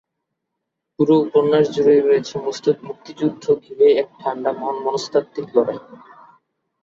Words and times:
পুরো 0.95 1.13
উপন্যাস 1.25 1.65
জুড়েই 1.75 2.01
রয়েছে 2.01 2.33
মুক্তিযুদ্ধ 2.83 3.43
ঘিরে 3.63 3.87
এক 4.01 4.09
ঠান্ডা 4.19 4.51
মনস্তাত্ত্বিক 4.83 5.47
লড়াই। 5.55 5.79